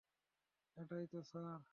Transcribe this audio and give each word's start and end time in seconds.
এটাই 0.77 1.05
তো, 1.07 1.19
স্যার। 1.23 1.61